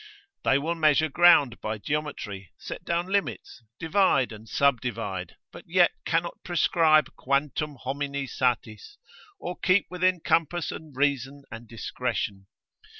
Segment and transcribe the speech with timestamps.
[0.43, 5.65] They will measure ground by geometry, set down limits, divide and subdivide, but
[6.05, 8.97] cannot yet prescribe quantum homini satis,
[9.39, 12.47] or keep within compass of reason and discretion.